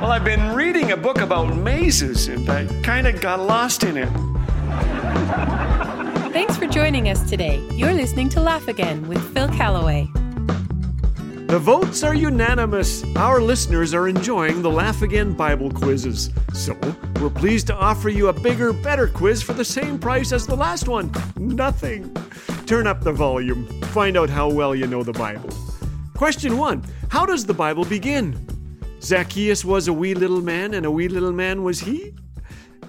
[0.00, 3.96] Well, I've been reading a book about mazes and I kind of got lost in
[3.96, 4.08] it.
[6.32, 7.66] Thanks for joining us today.
[7.72, 10.10] You're listening to Laugh Again with Phil Callaway.
[11.46, 13.04] The votes are unanimous.
[13.16, 16.30] Our listeners are enjoying the Laugh Again Bible quizzes.
[16.52, 16.76] So,
[17.20, 20.56] we're pleased to offer you a bigger, better quiz for the same price as the
[20.56, 21.12] last one.
[21.36, 22.12] Nothing.
[22.66, 23.66] Turn up the volume.
[23.92, 25.48] Find out how well you know the Bible.
[26.14, 26.82] Question 1
[27.14, 28.44] How does the Bible begin?
[29.00, 32.12] Zacchaeus was a wee little man, and a wee little man was he?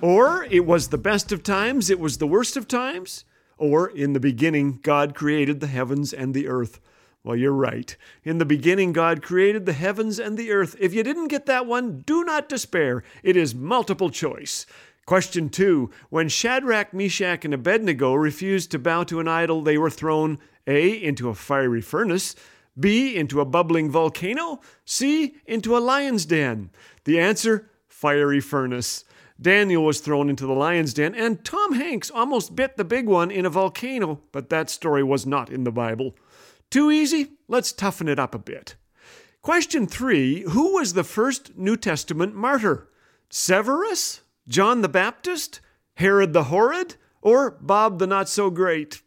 [0.01, 3.23] Or it was the best of times, it was the worst of times?
[3.59, 6.79] Or in the beginning, God created the heavens and the earth.
[7.23, 7.95] Well, you're right.
[8.23, 10.75] In the beginning, God created the heavens and the earth.
[10.79, 13.03] If you didn't get that one, do not despair.
[13.21, 14.65] It is multiple choice.
[15.05, 19.91] Question two When Shadrach, Meshach, and Abednego refused to bow to an idol, they were
[19.91, 20.89] thrown A.
[20.93, 22.35] into a fiery furnace,
[22.79, 23.15] B.
[23.15, 25.35] into a bubbling volcano, C.
[25.45, 26.71] into a lion's den.
[27.05, 29.05] The answer fiery furnace.
[29.41, 33.31] Daniel was thrown into the lion's den, and Tom Hanks almost bit the big one
[33.31, 36.15] in a volcano, but that story was not in the Bible.
[36.69, 37.31] Too easy?
[37.47, 38.75] Let's toughen it up a bit.
[39.41, 42.89] Question three Who was the first New Testament martyr?
[43.29, 44.21] Severus?
[44.47, 45.61] John the Baptist?
[45.95, 46.95] Herod the Horrid?
[47.21, 49.01] Or Bob the Not So Great?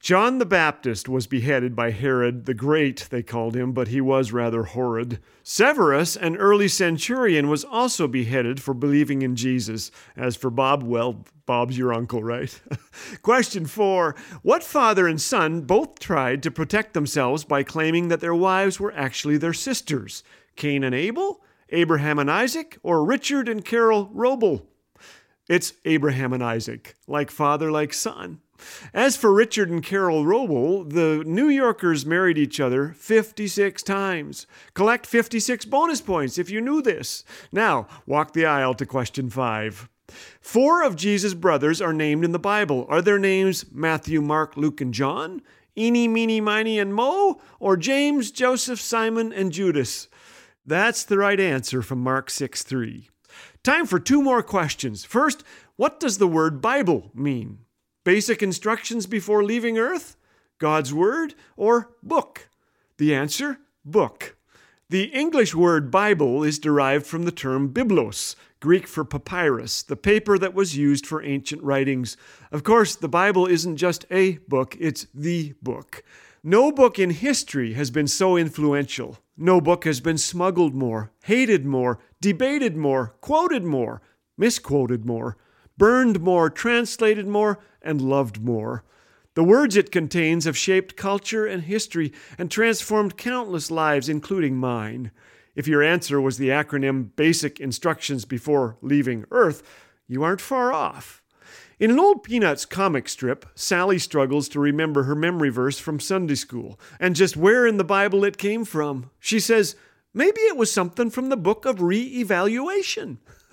[0.00, 4.32] John the Baptist was beheaded by Herod the Great, they called him, but he was
[4.32, 5.18] rather horrid.
[5.42, 9.90] Severus, an early centurion, was also beheaded for believing in Jesus.
[10.16, 12.58] As for Bob, well, Bob's your uncle, right?
[13.22, 18.34] Question four What father and son both tried to protect themselves by claiming that their
[18.34, 20.24] wives were actually their sisters?
[20.56, 21.42] Cain and Abel?
[21.68, 22.78] Abraham and Isaac?
[22.82, 24.62] Or Richard and Carol Roble?
[25.50, 28.40] It's Abraham and Isaac, like father, like son.
[28.94, 34.46] As for Richard and Carol Roble, the New Yorkers married each other 56 times.
[34.74, 37.24] Collect 56 bonus points if you knew this.
[37.50, 39.88] Now, walk the aisle to question five.
[40.40, 42.86] Four of Jesus' brothers are named in the Bible.
[42.88, 45.42] Are their names Matthew, Mark, Luke, and John?
[45.76, 47.40] Eeny, meeny, miny, and mo?
[47.58, 50.06] Or James, Joseph, Simon, and Judas?
[50.64, 53.08] That's the right answer from Mark 6 3.
[53.62, 55.04] Time for two more questions.
[55.04, 55.44] First,
[55.76, 57.58] what does the word Bible mean?
[58.04, 60.16] Basic instructions before leaving Earth?
[60.58, 61.34] God's Word?
[61.56, 62.48] Or book?
[62.98, 64.36] The answer book.
[64.90, 70.36] The English word Bible is derived from the term biblos, Greek for papyrus, the paper
[70.36, 72.16] that was used for ancient writings.
[72.50, 76.02] Of course, the Bible isn't just a book, it's the book.
[76.42, 79.18] No book in history has been so influential.
[79.36, 84.00] No book has been smuggled more, hated more, debated more, quoted more,
[84.38, 85.36] misquoted more,
[85.76, 88.84] burned more, translated more, and loved more.
[89.34, 95.10] The words it contains have shaped culture and history and transformed countless lives, including mine.
[95.54, 99.62] If your answer was the acronym Basic Instructions Before Leaving Earth,
[100.08, 101.19] you aren't far off.
[101.80, 106.34] In an old Peanuts comic strip, Sally struggles to remember her memory verse from Sunday
[106.34, 109.08] school and just where in the Bible it came from.
[109.18, 109.76] She says,
[110.12, 113.18] Maybe it was something from the book of re evaluation.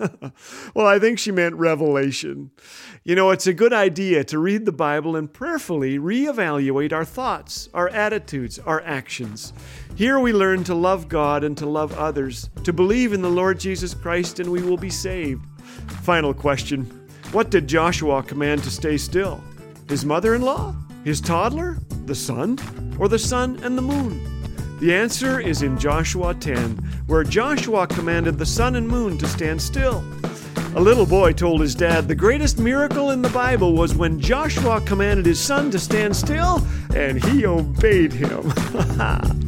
[0.74, 2.50] well, I think she meant revelation.
[3.02, 7.70] You know, it's a good idea to read the Bible and prayerfully reevaluate our thoughts,
[7.72, 9.54] our attitudes, our actions.
[9.94, 13.58] Here we learn to love God and to love others, to believe in the Lord
[13.58, 15.46] Jesus Christ, and we will be saved.
[16.02, 16.97] Final question
[17.30, 19.44] What did Joshua command to stay still?
[19.86, 20.74] His mother in law?
[21.04, 21.76] His toddler?
[22.06, 22.58] The sun?
[22.98, 24.78] Or the sun and the moon?
[24.80, 29.60] The answer is in Joshua 10, where Joshua commanded the sun and moon to stand
[29.60, 30.02] still.
[30.74, 34.80] A little boy told his dad the greatest miracle in the Bible was when Joshua
[34.80, 36.66] commanded his son to stand still,
[36.96, 38.50] and he obeyed him.